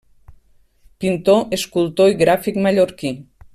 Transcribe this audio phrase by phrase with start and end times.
[1.03, 3.15] Pintor, escultor i gràfic mallorquí.